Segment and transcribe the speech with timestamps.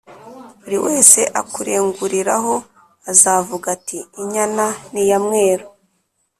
[0.61, 2.53] Buri wese akurenguriraho
[3.11, 5.65] azavuga ati inyana ni iya mweru